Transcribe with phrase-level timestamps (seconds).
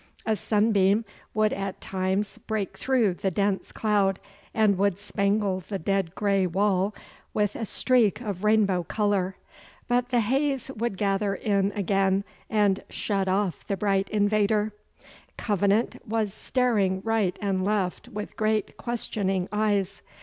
[0.25, 1.05] A sunbeam
[1.35, 4.19] would at times break through the dense cloud,
[4.51, 6.95] and would spangle the dead grey wall
[7.35, 9.35] with a streak of rainbow colour,
[9.87, 14.73] but the haze would gather in again and shut off the bright invader.
[15.37, 20.01] Covenant was staring right and left with great questioning eyes.